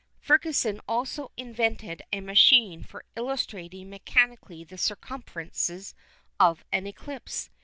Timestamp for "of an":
6.39-6.87